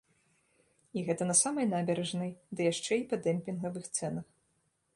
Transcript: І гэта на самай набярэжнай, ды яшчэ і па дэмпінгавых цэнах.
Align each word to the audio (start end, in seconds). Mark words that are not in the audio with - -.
І 0.99 1.03
гэта 1.09 1.27
на 1.31 1.35
самай 1.41 1.67
набярэжнай, 1.73 2.31
ды 2.57 2.61
яшчэ 2.71 2.93
і 3.03 3.07
па 3.11 3.21
дэмпінгавых 3.27 3.85
цэнах. 3.97 4.27